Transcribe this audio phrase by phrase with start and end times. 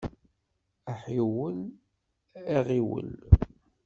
[0.91, 1.59] Aḥiwel,
[2.57, 3.11] aɣiwel!